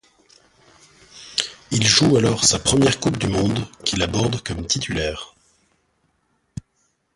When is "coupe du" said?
2.99-3.27